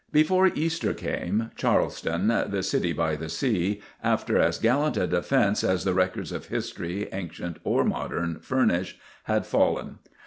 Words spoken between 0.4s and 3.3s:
Easter came, Charleston, the City by the